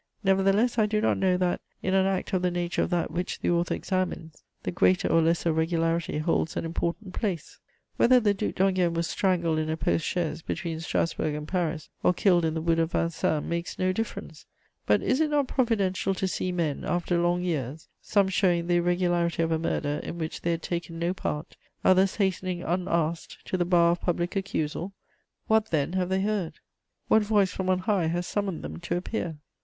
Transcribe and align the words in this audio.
Nevertheless 0.23 0.79
I 0.79 0.87
do 0.87 0.99
not 0.99 1.19
know 1.19 1.37
that, 1.37 1.61
in 1.83 1.93
an 1.93 2.07
act 2.07 2.33
of 2.33 2.41
the 2.41 2.49
nature 2.49 2.81
of 2.81 2.89
that 2.89 3.11
which 3.11 3.37
the 3.39 3.51
author 3.51 3.75
examines, 3.75 4.41
the 4.63 4.71
greater 4.71 5.07
or 5.07 5.21
lesser 5.21 5.53
regularity 5.53 6.17
holds 6.17 6.57
an 6.57 6.65
important 6.65 7.13
place: 7.13 7.59
whether 7.97 8.19
the 8.19 8.33
Duc 8.33 8.55
d'Enghien 8.55 8.95
was 8.95 9.05
strangled 9.05 9.59
in 9.59 9.69
a 9.69 9.77
post 9.77 10.03
chaise 10.03 10.41
between 10.41 10.79
Strasburg 10.79 11.35
and 11.35 11.47
Paris 11.47 11.87
or 12.01 12.15
killed 12.15 12.45
in 12.45 12.55
the 12.55 12.63
wood 12.63 12.79
of 12.79 12.93
Vincennes 12.93 13.45
makes 13.47 13.77
no 13.77 13.93
difference. 13.93 14.47
But 14.87 15.03
is 15.03 15.21
it 15.21 15.29
not 15.29 15.47
providential 15.47 16.15
to 16.15 16.27
see 16.27 16.51
men, 16.51 16.83
after 16.83 17.19
long 17.19 17.43
years, 17.43 17.87
some 18.01 18.27
showing 18.27 18.65
the 18.65 18.77
irregularity 18.77 19.43
of 19.43 19.51
a 19.51 19.59
murder 19.59 19.99
in 20.01 20.17
which 20.17 20.41
they 20.41 20.49
had 20.49 20.63
taken 20.63 20.97
no 20.97 21.13
part, 21.13 21.55
others 21.85 22.15
hastening, 22.15 22.63
unasked, 22.63 23.45
to 23.45 23.55
the 23.55 23.65
bar 23.65 23.91
of 23.91 24.01
public 24.01 24.35
accusal? 24.35 24.93
What, 25.45 25.69
then 25.69 25.93
have 25.93 26.09
they 26.09 26.21
heard? 26.21 26.53
What 27.07 27.21
voice 27.21 27.51
from 27.51 27.69
on 27.69 27.77
high 27.81 28.07
has 28.07 28.25
summoned 28.25 28.63
them 28.63 28.77
to 28.79 28.97
appear? 28.97 29.37